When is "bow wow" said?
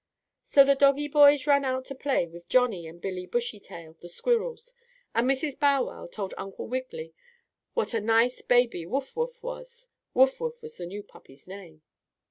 5.59-6.07